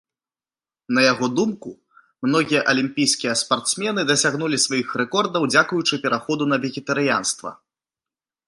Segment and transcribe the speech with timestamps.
[0.97, 1.73] На яго думку,
[2.27, 7.49] многія алімпійскія спартсмены дасягнулі сваіх рэкордаў дзякуючы пераходу на вегетарыянства.